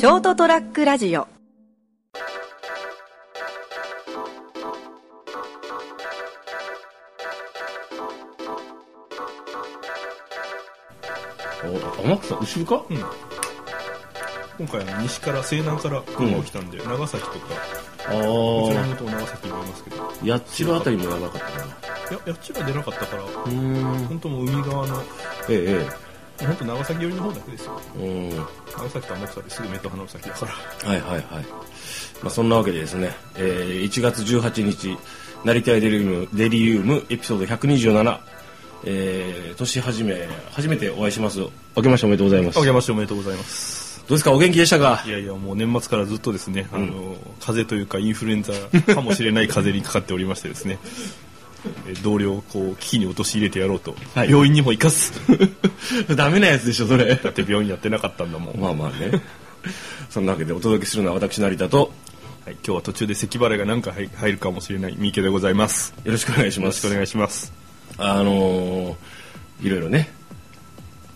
[0.00, 1.28] ショートトラックラジオ。
[11.98, 12.86] お天草後ろか？
[12.88, 12.96] うん。
[14.56, 17.38] 今回あの西から西南から雲が来たんで、長崎とか
[18.08, 19.96] あこちらあのと長崎にもいますけど。
[20.22, 23.52] い八代あたりもやばかったかなややっちが出なかったからうー
[24.02, 24.06] ん。
[24.06, 25.02] 本当もう海側の
[25.50, 26.09] ええ
[26.46, 27.80] 本当長崎寄りの方だけですよ。
[28.76, 30.88] 長崎と天草ですぐ目と鼻の先だから。
[30.90, 31.24] はいはいはい。
[32.22, 34.96] まあそんなわけでですね、えー1月18日、
[35.44, 38.18] 成田屋デリウム、デリウムエピソード127、
[38.84, 41.40] えー、年始め、初めてお会いします。
[41.76, 42.54] 明けましておめでとうございます。
[42.56, 44.02] どあげましておめでとうございます。
[44.06, 44.32] うですか？
[44.32, 45.02] お元気でしたか？
[45.06, 48.52] いやいやもう年末からずっとですね、あの風邪というかインフルエンザ
[48.94, 50.78] かもしれない風邪にかかっておりましてですね。
[50.82, 51.29] え
[52.02, 54.30] 同僚をこう危機に陥れてやろうと、はい。
[54.30, 55.12] 病院にも行かず。
[56.16, 57.14] ダメなやつでしょ、それ。
[57.16, 59.20] だって病院やってなかったんだもん、 まあまあね。
[60.08, 61.92] そんなわけでお届けするのは私、成田と、
[62.44, 64.96] はい、今日は途中で咳払いが何か入入るかもしれない。
[64.98, 65.94] 三池でございます。
[66.04, 66.84] よろしくお願いします。
[66.84, 67.52] よろしくお願いします。
[67.98, 69.20] あのー
[69.62, 70.08] いろいろね。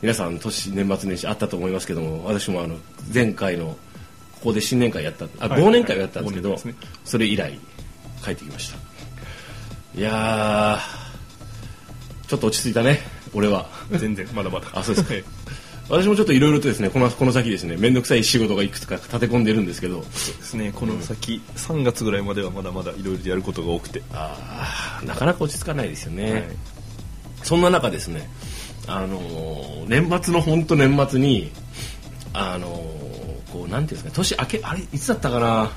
[0.03, 2.77] 皆さん年年末年始あったと思いますけども私もあの
[3.13, 3.79] 前回の
[4.33, 5.63] ここで新年会やったあはい。
[5.63, 6.91] 忘年会をやったんですけど、忘年会ですね。
[7.07, 7.59] それ以来
[8.23, 8.84] 帰ってきました
[9.97, 13.01] いやーちょっと落ち着いたね
[13.33, 13.67] 俺は。
[13.93, 14.67] 全然まだまだ。
[14.73, 15.15] あそうですか。
[15.15, 15.25] ええ
[15.89, 20.03] 私もちょっといろいろとですねこのこの先ですね面倒くさい仕事がいくつか立て込んでるんですけど。
[20.13, 26.43] そうですねこの先、3月ぐらいまではまだまだいろいろやることが多くて、あーなかなか落ち着かないですよね、はい
[27.43, 28.31] そんな中ですね、
[28.87, 31.53] あのー年末の本当年末に、
[32.33, 35.71] あのーこうなんていうんですかね年明けあれいつだったかな。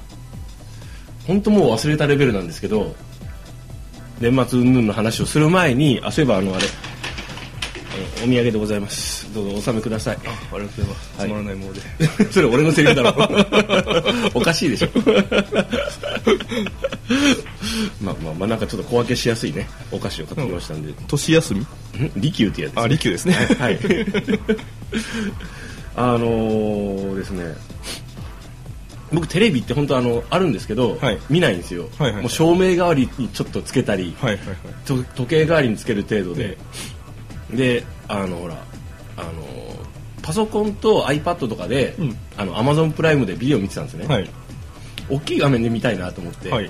[1.28, 2.96] 本当もう忘れたレベルなんですけど
[4.20, 6.66] 年末云々の話をする前にあそういえばあのあれ
[7.98, 9.34] えお土産でございます。
[9.34, 10.18] どうぞお納めください。
[10.18, 11.30] ありがとうございます、はい。
[11.30, 11.82] つまらないもので。
[12.32, 13.10] それ俺のセリフだろ。
[14.34, 14.90] おかしいでしょ。
[18.02, 19.68] まあまあまあなんかちょっと小分けしやすいね。
[19.92, 21.60] お菓子を買ってきましたんで、年休み？
[21.62, 21.68] ん？
[22.16, 23.34] 利休ってやつですあ利休ですね。
[23.60, 23.80] はい。
[25.96, 27.56] あのーですね。
[29.12, 31.20] 僕テレビって本当あのあるんですけど、はい。
[31.30, 34.58] 見ないんですよ、はいはいもう照明代わりにちょっとつけたり、はいはいはい。
[34.86, 36.58] と時計代わりにつける程度で、
[37.54, 38.56] であのほら
[39.16, 39.32] あの
[40.22, 42.18] パソコンと iPad とかで、うん。
[42.36, 44.30] あの Amazon プライムでビデオ見てたんですね、はい。
[45.10, 46.70] 大きい画面で見たいなと思って、はい。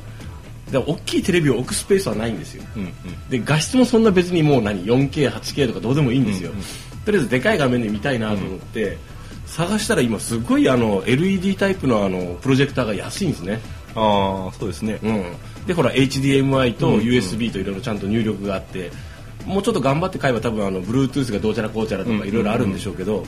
[0.72, 2.64] で大きいテレビを置くスペースはないんですよ。
[2.75, 2.94] うんうん。
[3.30, 6.64] で画質もそんな別にもう何 4K8K とかどうでもいいんですよ、うんうん。
[7.06, 8.98] とりあえずでかい画面で見たいなと思って、
[9.57, 13.59] 探したら今すごいあの LED タイプのあのプロジェクターが安いんですね、
[13.95, 15.25] ああそうですね、うん、
[15.66, 17.01] でほら HDMI とうんうん。
[17.01, 18.91] USB といろいろちゃんと入力があって、
[19.47, 22.22] もうちょっと頑張って買えば多分あの Bluetooth がどうちゃらこうちゃらとうんうん。
[22.22, 23.25] うんかいろいろあるんでしょうけど、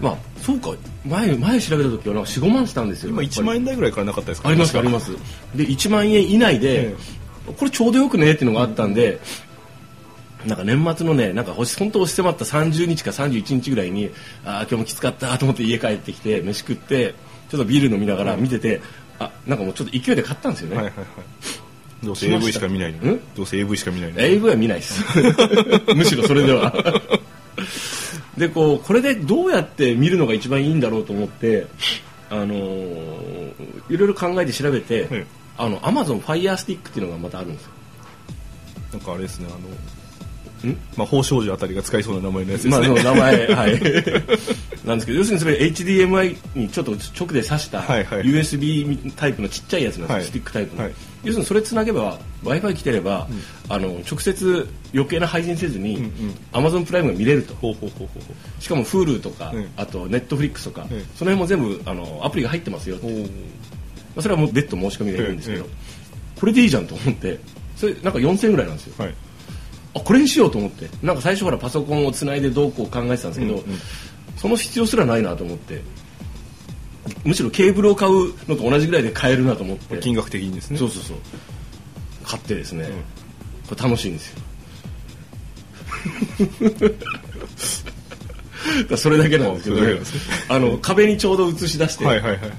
[0.00, 0.70] まあそうか。
[1.04, 3.10] 前前調べた時はなんか45万したんですよ。
[3.10, 4.48] 今1万円台ぐらいからなかったですか？
[4.48, 5.10] ありますあります。
[5.56, 6.96] で1万円以内で、え。
[7.58, 9.18] これちょうどよくねっていうのがあったんで、
[10.46, 14.10] なんか年末のねなんか星本当押し迫った30日か31日ぐらいに
[14.44, 17.14] ああ今日もきつかったと思って家帰ってきて飯食って
[17.50, 18.80] ちょっとビール飲みながら見てて、
[19.18, 21.06] あなんかもうちょっと勢いで買ったんですよね、はいはいはい。
[22.06, 23.20] どうせ AV しか見ないのん？
[23.34, 25.02] どうせ AV しか見ないの AV は見ないです。
[25.94, 26.72] むしろそれでは。
[28.38, 31.66] でこうこれでどうやって見るのが一番いいんだろうと思って
[32.30, 33.52] あのー
[33.90, 35.26] いろいろ考えて調べて、はい
[35.58, 37.70] あの Amazon Fire Stick っていうのがまたあるんですよ。
[38.92, 39.58] なんかあれですねあの
[40.68, 40.76] ん？
[40.96, 43.80] 魔法少女あたりが使いそうな名前のやつでまあ、すね、その名前、はい。
[44.84, 50.24] なんですけど、要するにそれ HDMI にちょっと直で挿した USB タイプのちっちゃいやつなんですよ、はい。
[50.24, 50.82] スティックタイプの。
[50.84, 50.92] はい。
[51.22, 53.28] 要するにそれつなげば Wi-Fi 来てれば、
[53.68, 56.10] あの直接余計な配信せずに、うんうん。
[56.52, 57.54] Amazon プライムが見れると。
[58.58, 59.68] しかも Hulu とか、うん。
[59.76, 61.04] あと Netflix とか、うん。
[61.14, 63.06] その辺も全部あのアプリが入ってますよって。
[63.06, 63.26] ま
[64.16, 65.76] あそれはもう別途申し込みでいいんですけど、うんうん。
[66.36, 67.38] これでいいじゃんと思って、
[67.76, 68.94] それなんか4000円ぐらいなんですよ。
[68.98, 69.14] はい
[69.94, 70.88] あこれにしようと思って。
[71.02, 73.64] なんか最初からパソコンをつないでどうこう考えてたんですけど、うんうん。
[74.36, 75.82] その必要すらないなと思って。
[77.24, 79.98] むしろケーブルを買うのと同じぐらいで買えるなと思って。
[79.98, 80.78] 金額的にですね。
[80.78, 81.16] そうそうそう。
[82.24, 82.88] 買ってですね、
[83.68, 84.40] これ楽しいんですよ。
[88.96, 90.00] それだけなんですけどね。
[90.48, 92.50] あの壁にちょうど映し出して、はいはいはいはい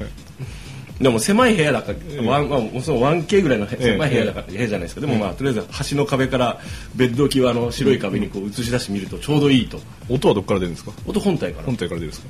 [1.01, 6.59] でも狭い部屋だから、ワンまあ、その 1K ぐらいの狭い部屋だから、部屋じゃないですかでもまあとりあえず端の壁から
[6.95, 9.79] ベッド際の白い壁にこう映し出してみるとちょうどいいと。
[10.09, 10.91] 音はどこから出るんですか？
[11.07, 11.65] 音本体から。
[11.65, 12.27] 本体から出るんですか？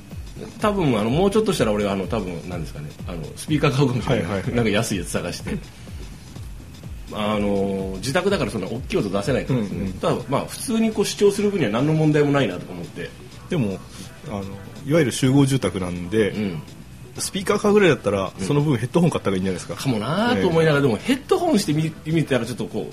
[0.59, 4.41] 多分あのもうちょっとしたら俺はあの多分なんですかねあのスピーカー買うかもしれない,、はいはい。
[4.43, 5.57] はいなんか安いやつ探して。
[7.13, 9.93] あの自宅だからそんな大きい音出せないからですね、うんうん。
[9.93, 13.09] ただまあ普通にこう視聴する分には何の問題もないなとか思って。
[13.49, 13.79] でも
[14.27, 14.43] あの
[14.85, 16.61] いわゆる集合住宅なんで、うん
[17.17, 19.75] スピーカー買うぐらいだったら、その分ヘッドホン買った方がいいんじゃないですか。
[19.75, 22.89] かもなと思いながら、でもヘッドホンしてみ見たらちょっとこ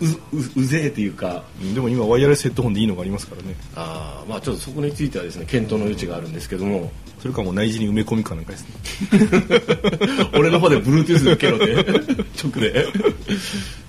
[0.00, 1.44] ううううぜえっていうか。
[1.60, 3.54] うんでも今ワイヤレスヘッドホンでいいのがありますからね。
[3.74, 6.90] あーまあちょっとそこについてはですね検討の余地があるんですけども。
[7.20, 10.28] それかもう内耳に埋め込みかなんかですね。
[10.38, 11.74] 俺の方で Bluetooth 受けろで
[12.40, 12.86] 直で。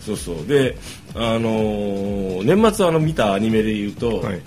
[0.04, 0.48] そうそう。
[0.48, 0.76] で
[1.14, 4.42] あのー年末あの見たアニメで言うと、はい。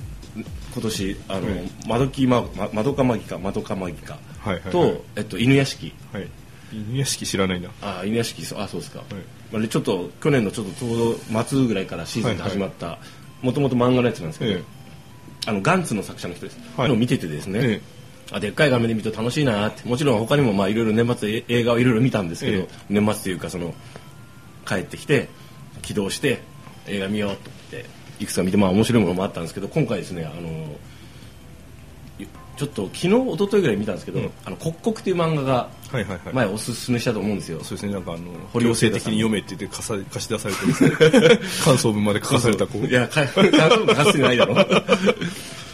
[0.74, 1.70] 今年あの、はい。
[1.86, 4.18] まどきまままどかマギかまどかマギか
[4.70, 5.92] と、えっと、犬屋敷。
[6.12, 6.28] はい。
[6.72, 7.70] 犬屋敷知らないな。
[7.82, 9.02] あ犬屋敷そうあそうですか、
[9.52, 12.98] まあでちょっと去年のちょっとちょうど末ぐらいからシーズンで始まった
[13.42, 14.62] もともと漫画のやつなんですけど、え
[15.46, 16.88] あのガンツの作者の人です、はい。
[16.88, 17.80] のを見ててですね、え
[18.32, 19.86] あでっかい画面で見ると楽しいなって。
[19.88, 23.74] もちろん他にもまあいろいろ年末で映画をいろいろ見たんですけど、え年末というかその
[24.66, 25.28] 帰ってきて
[25.82, 26.40] 起動して
[26.86, 27.84] 映画見ようと思って
[28.20, 30.76] いくつか見てまあ面白いものもあったんですけど今回ですねあの
[32.56, 34.30] ちょっと昨日一昨日ぐらい見たんですけど「うん。
[34.44, 36.34] あの刻々」っていう漫画がはいはいはい。
[36.34, 38.22] 前おすすめしたと思うんですよ、そうですねなんかあの
[38.52, 40.90] 堀尾強制誠太さん的に読めって言って貸さ貸し出されてですね。
[41.64, 42.86] 感想文まで書かされたこう。
[42.86, 44.54] いや、か、かすってないだろ。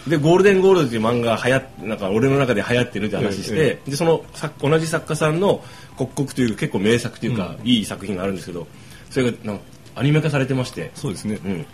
[0.08, 5.62] で、ゴールデンゴールドっていう漫画が流行っなんか俺の中で流行ってるって話して、えで、その作、同じ作家さんの
[5.96, 8.66] 刻々という結構名作というか、いい作品があるんですけど、
[9.10, 9.64] それがなんか
[9.96, 11.38] アニメ化されてまして、そうですね。
[11.44, 11.66] うん。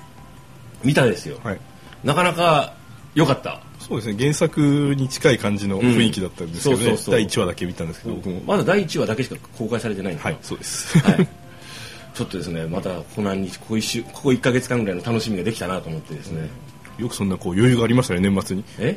[0.82, 1.38] 見たですよ。
[1.42, 1.60] はい。
[2.02, 2.74] なかなか
[3.14, 3.60] 良かった。
[3.86, 8.40] そうですね原作に近い感じの雰囲気だったんですけどねうん第1話だけ見たんですけど僕も。
[8.46, 10.98] まだ第1話だけしか公開されてないんではいそうです。
[11.00, 11.28] はい。
[12.14, 16.48] ちょっとですね、またここ何日、ここ一週、ここ1ヶ月間ぐらいの楽しみができたなと思ってですね。
[16.96, 18.64] よくそんなこう余裕がありましたね年末に。
[18.78, 18.96] え？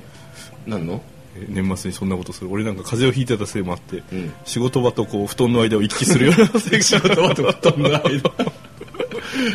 [0.68, 1.01] 何の？
[1.36, 2.51] え年末にそんなことする。
[2.51, 4.33] 俺なんか風邪をひいてたせいもあって、うん。
[4.45, 8.31] 仕事場とこう布団の間を行き来するような生 仕事場と布団の間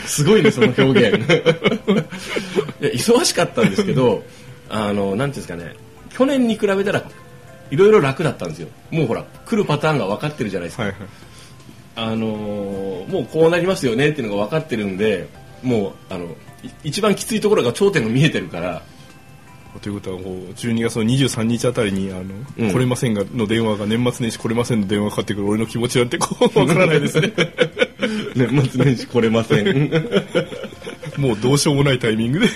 [0.06, 1.18] すごいねその表現。
[2.82, 4.24] いや忙しかったんですけど
[4.72, 5.74] あのなんていうんですかね。
[6.08, 7.04] 去年に比べたら
[7.70, 8.68] いろいろ楽だったんですよ。
[8.90, 11.00] もうほら来るパターンが分かってるじゃないですか、はいはい。
[11.96, 15.28] あのーもうこうなりますよねっていうのが分かってるんで
[15.62, 16.24] もうあの
[16.62, 18.82] い一番きついところが頂点が見えてるから。
[19.80, 22.22] ということはこう12月の23日あたりにあの、
[22.58, 22.72] うん。
[22.72, 27.32] 来れませんがの電話が年末年始来れませんの電話がかかってくる俺の気持ちなんてこうわからないですね。
[28.34, 29.90] 年末年始来れません
[31.16, 32.48] もうどうしようもないタイミングで。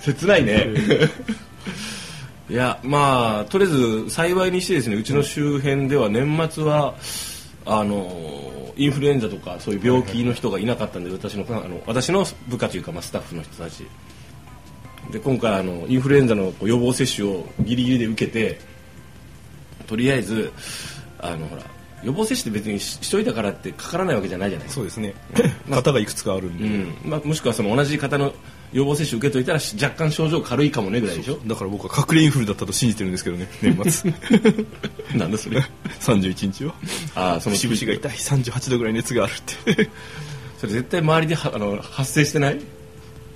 [0.00, 0.66] 切ないね。
[2.50, 6.94] いやまあとりあえず幸いにしてですねうちの周辺では年末は
[7.64, 13.86] あのインフルエンザとかそういう病気の人がいなかったんで私のあの私の部下というか、まあ、スタッフの人たち。
[15.10, 18.60] で今回あのインフルエンザの予防接種をギリギリで受けて
[19.86, 20.52] とりあえず
[21.18, 21.62] あのほら
[22.04, 24.80] 予防接種って別にししといたからってかからないわけじゃないじゃないですか。
[24.80, 25.14] そうですね。
[25.68, 27.10] 型がいくつかあるんで、うん。
[27.10, 28.32] まあ、もしくはその同じ方の
[28.72, 31.38] 予防接種受けといたらし若干症状軽いかもねぐらいでしょ。
[31.46, 34.12] だから僕は隠れインフルだったと信じてるんですけどね 年末。
[35.14, 35.62] なんだそれ。
[36.00, 36.74] 31日は。
[37.14, 38.12] ああその節々が痛い。
[38.40, 39.88] 38度ぐらい熱があるって。
[40.58, 42.60] それ絶対周りではあの発生してない？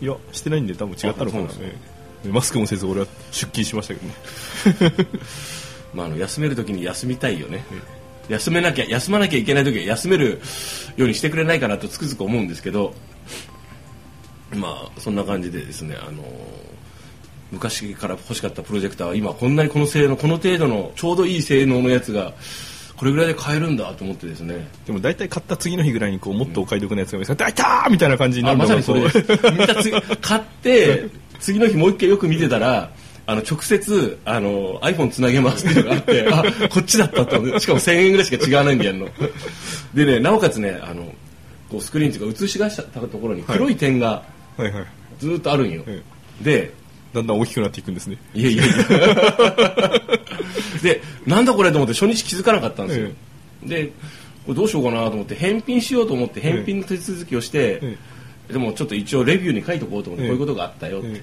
[0.00, 1.96] いやしてないんで多分違ったのかなあそうなんね。
[2.30, 4.00] マスクもせず俺は出勤しましたけ
[4.80, 5.08] どね。
[5.94, 7.64] まあ、あの休める時に休みたいよね、
[8.28, 10.40] 休めなきゃ休まなきゃいけない時は休める
[10.96, 12.94] ようにしてくれないかなとつくづく思うんですけど
[14.54, 16.22] まあそんな感じでですねあの
[17.52, 22.34] 昔から欲しかったプロジェクターは今こんなにこの性能この程度のちょうどいい性能のやつが
[22.96, 24.66] これぐらいで買えるんだと思ってですね。
[24.86, 30.16] でも大体買った次の日ぐらいにこうもっとお買い得なやつが見つかって「あいたー!」みたいな感じになあるのがまさにそれです。
[30.20, 31.04] 買って
[31.38, 32.90] 次の日もう一回よく見てたら
[33.26, 37.38] あの直接あの iPhone つなげますっていうのがあってあこっちだったと。
[37.38, 39.08] 思ってしかも1000円ぐらいしか違わないんでやるの。
[39.94, 41.12] でねなおかつねあの
[41.68, 44.22] こうスクリーンっていうか映し出したところに黒い点が
[44.56, 44.86] はいはい。
[45.18, 46.02] ずーっとあるんよ、え
[46.40, 46.72] で
[47.14, 48.18] だんだん大きくなっていくんですね。
[48.34, 50.00] いやいやいや。
[50.82, 53.08] でなんだこれと思って初日気づかなかったんですよ、
[53.64, 53.86] で
[54.44, 57.96] これどうしようかなと思って返品しようと思って返品の手続きをして、え
[58.52, 60.28] でもちょっと一応レビューに書いとこうと思って、ええ。
[60.28, 61.22] こういうことがあったよって、え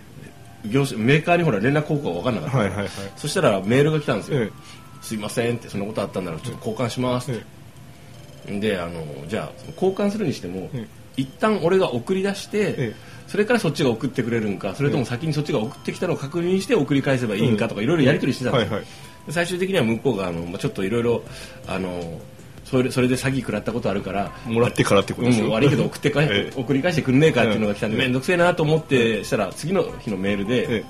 [0.65, 2.89] 業者メーカーにほら連絡方法が分かんなかった、はいはいはい。
[3.15, 4.51] そしたらメールが来たんですよ、え
[5.01, 7.41] すいませんってそんなことあったんならちょっと交換しますっ
[8.46, 12.96] て、であのじゃあ交換するにしても、え一旦俺が送り出して、ええ。
[13.27, 18.88] それからそっちが送ってくれるんかそれとも先にそっちが送ってきたのを確認して送り返せばいいんかとかいろいろやり取りしてたんですよ、はいはい。
[19.27, 21.24] で最終的には向こうがあの、まあ、ちょっといろいろ
[21.67, 22.20] あの
[22.63, 24.32] それそれで詐欺食らったことあるから。
[24.46, 26.53] もらってからってことですようん、悪いけど送ってか ええ。
[26.55, 30.84] 送り返してくんねえかっていうのが来たんでええ面倒くせえなと思ってしたら次の日のメールで、え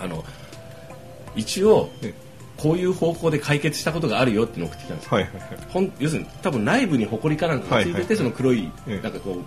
[0.00, 0.24] あの
[1.36, 2.24] 一応ええ。
[2.56, 5.06] こういう方法で解決したことがあるよってのを送ってきたんです。
[5.06, 5.48] よはいはいはい。
[5.68, 8.06] ほん要するに多分内部にホコリかなんかがついてて、はい。
[8.06, 9.00] はいその黒い、ええ。
[9.02, 9.42] なんかこ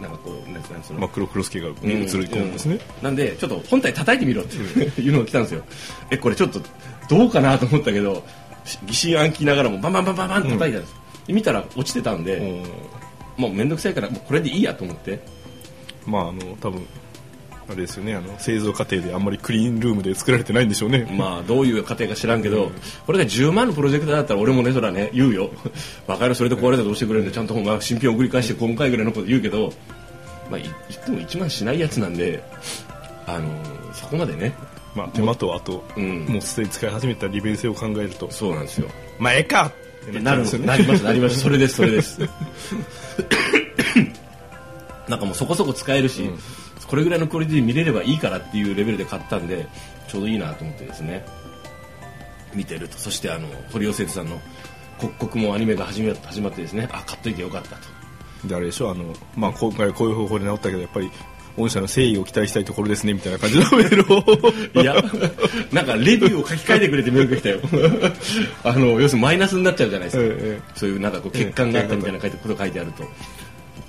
[0.00, 1.00] うなんかこうなんつうの？
[1.00, 1.94] マクロクロスケが映るってい
[2.42, 5.62] うんですね、なんでちょっと本体叩いてみろっていう のが来たんですよ。
[6.10, 6.60] えこれちょっと
[7.08, 8.20] どうかなと思ったけどし
[8.86, 10.94] 疑心暗鬼ながらもバンバンバンバンバン叩いたんです、
[11.26, 13.42] で見たら落ちてたんで、うん。
[13.42, 15.20] もう面倒くさいからもうこれでいいやと思って。
[16.06, 16.86] まああの多分
[17.68, 22.70] あれですよねあの製造過程であんまりクリーンルームで作られてないんでしょうね、まあどういう過程か知らんけど、
[23.06, 25.50] これが10万のプロジェクトだったら俺もねそれはね言うよ。
[26.06, 29.72] バカ野郎それで壊れたらどうしてくれるんでちゃんとまあ新品を送り返して今回ぐらいのこと言うけど
[30.48, 32.42] まあい言っても1万しないやつなんで
[33.26, 33.48] あの
[33.92, 34.54] そこまでね
[34.96, 36.26] まあ手間とあと、うん。
[36.26, 38.30] もうすでに使い始めた利便性を考えると。
[38.30, 38.88] そうなんですよ。
[39.18, 39.66] まあええか！
[39.66, 40.66] ってなるっちゃうんですよね。
[40.66, 41.40] なりますなります。
[41.40, 42.20] それですそれです。
[45.08, 46.30] なんかもうそこそこ使えるし、
[46.86, 49.66] これぐらいのクオリティで見れればいいからっていうレベルで買ったんで
[50.08, 51.24] ちょうどいいなと思ってですね。
[52.54, 52.96] 見てると。
[52.98, 54.40] そしてあの堀尾誠さんの
[54.98, 56.88] 刻々もアニメが始め始まってですね。
[56.92, 58.48] あ買っといてよかったと。
[58.48, 58.90] であれでしょ？
[58.90, 61.10] あの、まあ、今回こういう方法で直ったけどやっぱり
[61.56, 64.82] 御社の誠意を期待したいところですねみたいな感じの メールを。
[64.82, 64.94] いや
[65.72, 67.60] なんかレビューを書き換えてくれてメールが来たよ。
[68.64, 73.04] あの要するにマイナスになっちゃうじゃないですか、ええそういうなんかこう欠陥があったみたいな書いてこと書いてあると。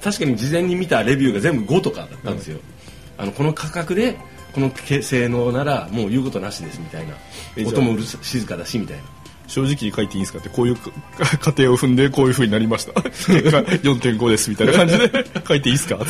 [0.04, 2.60] 確かに事前に見たレビューが全部5とかだったんですよ、
[3.18, 4.18] あのこの価格で
[4.54, 7.16] このけ性能ならもう言うことなしですみたいな。
[7.68, 9.04] 音もうるさ静かだしみたいな
[9.48, 10.92] 正直に書いていいんですかってこういうか
[11.40, 13.02] 過程を踏んでこういう風になりました。
[13.02, 15.26] 結果4.5ですみたいな感じで。
[15.48, 16.06] 書いていいですかって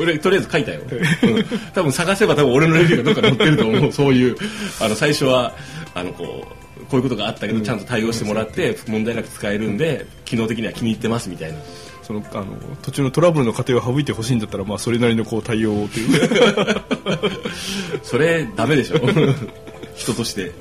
[0.00, 1.44] 俺とりあえず書いたよ、うん。
[1.72, 3.92] 多分探せば多分俺のレビューがどっかに載ってると思う。
[3.92, 4.36] そういう
[4.80, 5.54] あの最初は
[5.94, 6.46] あのこ
[6.80, 11.58] うこういうことがあったけどちゃんと対応してもらって問題なく使えるんで機能的には気に入ってますみたいな。
[12.02, 12.46] そのあの
[12.80, 16.82] 途中のトラブルの過程を省いてほしいんだったら、まあ、それなりのこう対応という。
[18.02, 18.98] それダメでしょ。
[19.94, 20.52] 人として、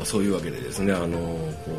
[0.00, 1.76] まあ、そういうわけでですねあのこ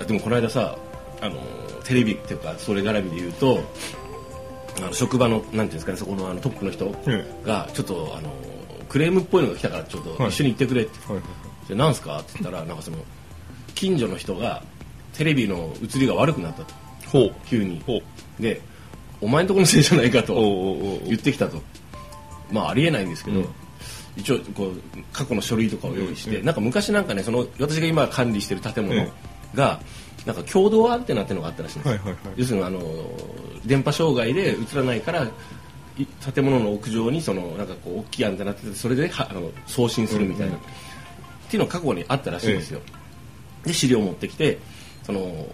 [0.00, 0.76] うでもこの間さ
[1.20, 1.36] あの
[1.84, 3.62] テレビっていうかそれ絡みで言うと
[4.78, 8.32] あの職場のなんていうんですかねそこのあのトップの人えがちょっとあの
[8.88, 11.24] クレームっぽいのが来たからちょっと一緒に行ってくれって、はいはい
[11.70, 12.96] でなんすかって言ったらなんかその
[13.76, 14.62] 近所の人が
[15.14, 16.74] テレビの映りが悪くなったと。
[17.06, 17.34] ほう。
[17.46, 17.80] 急に。
[17.86, 18.42] ほう。
[18.42, 18.60] で
[19.20, 20.34] お前んとこのせいじゃないかと
[21.06, 21.62] 言ってきたと。
[22.50, 23.48] まあありえないんですけど、うん
[24.16, 24.80] 一応こう
[25.12, 29.06] 過去の書類とかを用意して、なんか昔なんかねその私が今管理してる建物
[29.54, 29.80] が、
[30.26, 32.34] なんか共同アンテナっていうのがあったらしいんですよ、はいはいはい。
[32.36, 32.80] 要するにあの
[33.64, 35.24] 電波障害で映らないから
[35.98, 40.58] い建物の屋上にそのなんかこう大きいアンテナっててそれではあの送信するみたいな、っ
[41.48, 42.80] ていうのが過去にあったらしいんですよ、
[43.64, 44.58] で資料を持ってきて
[45.04, 45.46] その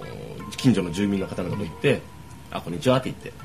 [0.56, 2.00] 近所の住民の方のとこ行って
[2.50, 3.30] 「あこんにちは」って言って。
[3.30, 3.36] で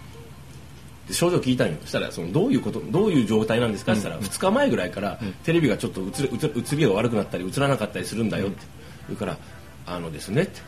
[1.14, 1.78] 症状聞いたんよ。
[1.82, 3.94] そしたらそのどういうことどういう状態なんですか？
[3.94, 8.66] って言ったら2日前ぐらいからテレビがちょっと映りが悪くなったり映らなかったりするんだよって。
[9.08, 9.38] 言うから
[9.88, 10.62] 「あのですね」って。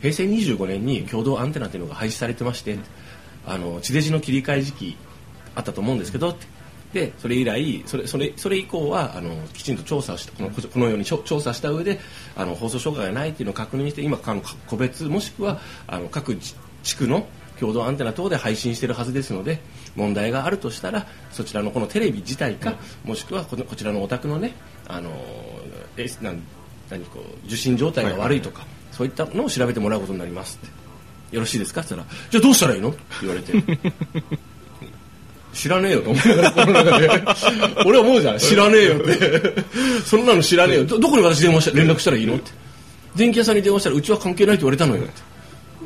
[0.00, 2.78] 平成25年に共同アンテナっていうのが廃止されてまして
[3.46, 4.96] あの地デジの切り替え時期
[5.54, 6.46] あったと思うんですけどって。
[6.92, 12.00] でそれ以来それそれそれ以降はあのきちんと調査をしてこのこのように調調査した上で
[12.34, 17.28] あの放送障害がないっていうのを確認して今あの個別もしくはあの各地地区の
[17.60, 19.60] 共同アンテナ等で配信しているはずですので
[19.94, 22.74] 問題があるとしたらそちらのこのテレビ自体か、
[23.04, 24.54] もしくはこのこちらのお宅のね
[24.88, 25.10] あの
[25.96, 26.42] えなん
[26.88, 31.36] 何こう受信状態が悪いとか、そういったのを調べてもらうことになりますって。
[31.36, 31.82] よろしいですか？
[31.82, 32.88] って言ったらじゃあどうしたらいいの？
[32.90, 33.52] って言われて。
[35.52, 37.08] 知らねえよと思いながらこの中で。
[37.86, 38.38] 俺は思うじゃん。
[38.38, 39.64] 知らねえよって。
[40.04, 40.84] そんなの知らねえよ。
[40.84, 42.36] どどこに私電話した連絡したらいいの？
[42.36, 42.50] って。
[43.14, 45.29] 電気屋さんに電話したらうちは関係ないって言われたのよって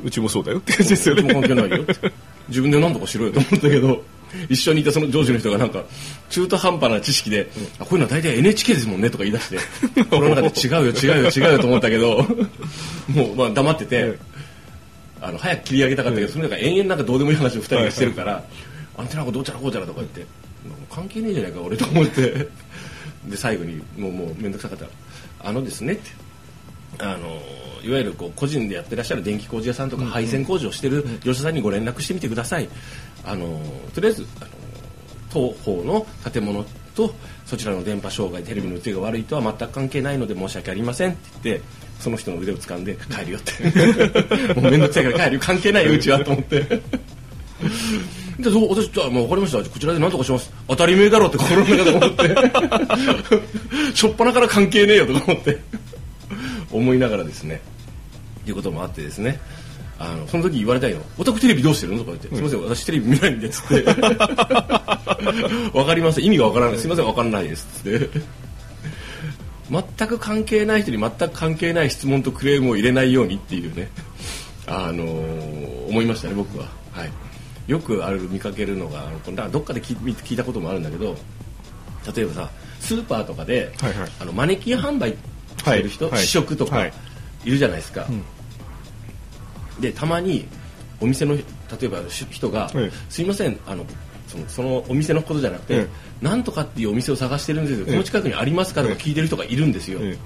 [0.04, 1.84] うちもそうだよって感じですようちもね関係ないよ
[2.48, 4.02] 自分で何とかしろよと思ったけど
[4.48, 5.84] 一緒にいたその上司の人がなんか
[6.28, 9.50] 中途半端な知識で、あこういうのは大体 NHK ですもんねとか言い出し
[9.94, 12.26] て この中で違うよ違うよ違うよと思ったけど
[13.08, 14.18] もうまあ黙ってて、
[15.20, 18.42] あの早く切り上げたかったけど、その中延々なんかどうでもいい話を2人がしてるから、
[18.96, 20.26] アンテナがどうちゃらこうちゃらとか言って
[20.90, 22.48] 関係ねえじゃないか俺と思って。
[23.28, 24.90] で最後にもうもう面倒くさかったら
[25.48, 26.10] 「あのですね」って。
[26.98, 27.40] あの
[27.84, 32.68] いわゆるこう個人でやってらっしゃる電気工事屋さんとか配線工事をしてる業者さんにご連絡してみてください。
[33.24, 33.60] あの
[33.94, 34.50] とりあえずあの
[35.30, 36.64] 当方の建物
[36.94, 37.12] と
[37.44, 41.64] そちらの電波障害テレビの映りが悪いとは全く関係ないので申し訳ありませんって言って
[41.98, 44.54] その人の腕を掴んで帰るよって。
[44.60, 46.60] もう面倒くさいから帰るよ関係ないようちはと思って。
[48.38, 49.58] でそう私じゃあもう分かりました。
[49.58, 50.50] こちらで何とかします。
[50.68, 53.94] 当たり前だろうって心の中で思って。
[53.94, 55.58] しょっぱなから関係ねえよとか思って。
[56.74, 57.60] 思いながらですね
[58.50, 59.40] いうこともあってですね。
[59.98, 62.62] あのその時言われたよ「オタクテレビどうしてるの?」とか言って「すいません。
[62.62, 63.84] 私テレビ見ないんで」っつって
[65.72, 66.24] 「わかりません。
[66.24, 66.78] 意味がわからない。
[66.78, 67.06] すいません。
[67.06, 68.20] わからないです」っつって
[69.70, 73.88] 全く関係ない人に全く関係ない質問とクレームを入れないようにっていうね。
[74.66, 76.66] あのー思いましたね僕は。
[76.92, 77.10] はい。
[77.68, 79.06] よくある見かけるのが
[79.48, 81.16] どっかで聞い聞いたこともあるんだけど
[82.14, 84.10] 例えばさスーパーとかで、はいはい。
[84.20, 85.10] あのマネキン販売
[85.56, 86.14] してる人、はい。
[86.14, 86.22] はい。
[86.22, 86.92] 試食とかはい。
[87.44, 88.22] いるじゃないですか、ん
[89.80, 90.46] でたまに
[91.00, 91.42] お店の例
[91.82, 93.84] えばし人がええ「すいませんあの
[94.28, 95.88] そのそのお店のことじゃなくて、え
[96.22, 97.92] なんとかっていうお店を探してるんですよ、ええ。
[97.92, 100.16] この近くにありますか?」とか聞いてる人がいるんですよ、え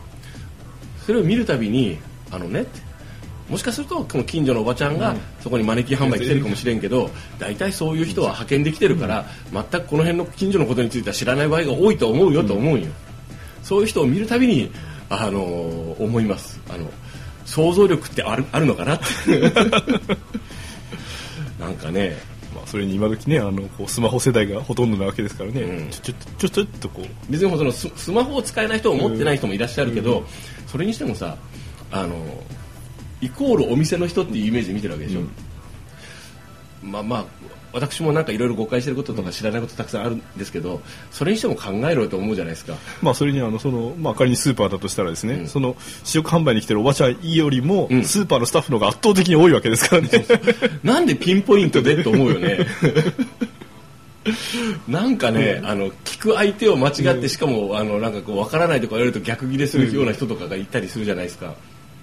[1.05, 1.99] それを見るたびに
[2.31, 2.67] あのね
[3.49, 12.81] もしかするとこの近所のおばちゃんがそこにマネキン販売来てるかもしれんけど大体そういう人は派遣できてるから全くこの辺の近所のことについては知らない場合が多いと思うよと思うん。
[12.81, 12.87] よ
[13.63, 14.71] そういう人を見るたびに
[15.09, 16.61] あの思います。
[16.69, 16.91] あの
[17.49, 19.05] 想像力ってあるあるのかなって。
[21.59, 22.17] なんかね。
[22.55, 25.91] まあ、それに今時ねあのこうスマホ世代がほとんどなわけですからね、うん。
[25.91, 27.07] ちょちょちょちょっとこう。
[27.31, 30.25] 別にそのススマホを使えない人を持ってない人もいらっしゃるけど、
[30.67, 31.37] それにしてもさ
[31.91, 32.17] あの
[33.21, 35.21] イコールお店の人っていうイメージで見てるわけでしょ、
[36.83, 37.25] まあまあ
[37.73, 42.75] 私もなんかいろいろ誤解してることとか知らないことたくさんあるんですけどそれにしても考えろよと思うじゃないですか。
[43.03, 45.49] まあそれにあのそのまあ仮にスーパーだとしたらですね、うん。
[45.49, 48.05] その試食販売に来てるおばちゃんよりも、うん。
[48.05, 50.09] スーパーのスタッフの方が圧倒的に多いわけですからね。
[50.83, 52.67] なんでピンポイントでと思うよね。
[54.89, 61.55] なんかね、あの聞く相手を間違って、しかもあのなんかこう分からないとか言われると逆ギレするような人とかがいたりするじゃないですか、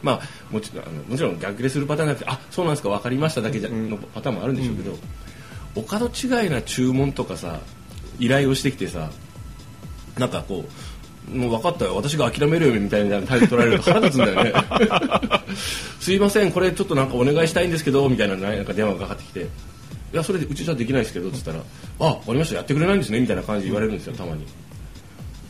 [0.01, 4.98] まあもちろんあのもちろん逆ギレするパターンじゃなくてあそうなんですか分かりましただけじゃ、のパターンもあるんでしょうけど、
[5.75, 7.60] お門違いな注文とかさ
[8.20, 9.12] 依頼をしてきてさ
[10.17, 10.70] なんかこう
[11.29, 11.96] もう分かったよ。
[11.96, 14.53] 私が諦めるよみたいな態度取られると腹立つんだよね。
[16.00, 16.51] すいません。
[16.51, 19.46] これちょっとなんかお願いしたいんですけどみたいななんか電話がかかってきてい
[20.13, 21.60] やそれでうちじゃできないですけどっつったら
[22.00, 22.55] 「あわかりました。
[22.55, 24.46] やってくれないんですね」みたいな感じで言われるんですよたまに。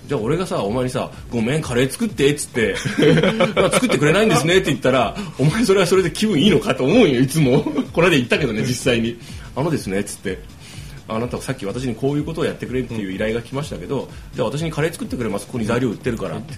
[0.08, 2.76] じゃあ俺がさお前にさ「ごめんカレー作って」っつって
[3.74, 7.64] 「作ってくれないんですね」って言ったらお前それはそれで気分いいのかと思うよいつも。
[7.94, 9.18] この間言ったけどね実際に
[9.56, 10.40] 「あのですね」っつって
[11.08, 15.46] 「あなたさっき私にこういうことをやってくれっていう依頼が来ましたけど、じゃあ私にカレー作ってくれます。
[15.46, 16.54] ここに材料売ってるから」って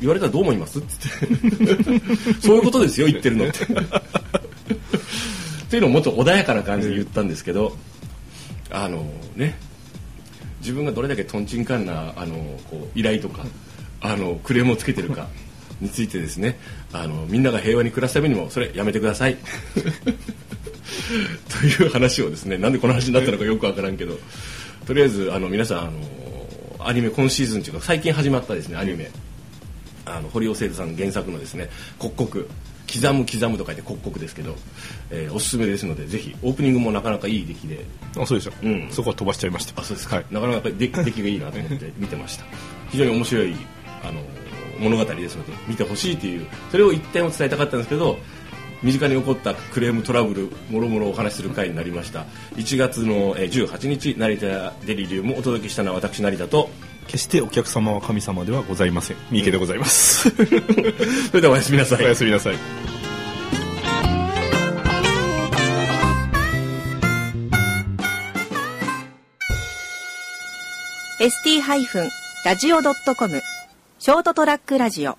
[0.00, 0.88] 言われたらどう思います?」って
[1.60, 2.40] 言って。
[2.46, 3.64] そういうことですよ言ってるのって。
[3.64, 3.66] っ
[5.68, 7.76] ていうのをもっと穏やかな感じで言ったんですけど、
[8.70, 9.56] あのね
[10.64, 12.36] 自分がどれだけとんちんかんなあの
[12.70, 13.44] こう依頼とか
[14.00, 15.28] あのクレームをつけてるか
[15.78, 16.58] についてですね。
[16.90, 19.36] あのみんなが平和に暮らすためにもそれやめてください。
[21.60, 24.18] という話をですねなんでこの話になったのかよくわからんけど
[24.86, 25.92] とりあえずあの皆さんあの
[26.86, 29.10] アニメ今シーズンというか最近始まったですねアニメ。
[30.06, 32.46] あの堀尾聖さん原作のですね「刻々」
[32.92, 34.54] 刻む刻むと書いて刻々ですけど、
[35.10, 37.84] えーおすすめですのでぜひオープニングもなかなかいい出来で。
[38.18, 38.88] あそうでした、うん。
[38.90, 39.80] そこは飛ばしちゃいました。
[39.80, 42.44] あそうですか、はい、なかなかやっぱり出出来がいいなと思って 見てました。
[42.90, 43.54] 非常に面白い
[44.02, 44.20] あの
[44.78, 48.18] 物語ですので見てほしいというそれを一点を伝えたかったんですけど
[48.82, 52.26] 身近に起こったクレームトラブルもろもろお話しする回になりました。
[52.56, 56.68] 1月のえー18日成田デリリウムをお届けしたのは私成田と
[57.06, 59.16] 決してお客様は神様ではございません。
[59.30, 60.36] 三池でございます、 そ
[61.34, 62.04] れではおやすみなさい。
[62.04, 62.56] おやすみなさい。
[71.20, 73.42] ST-radio.com
[73.98, 75.16] ショートトラックラジオ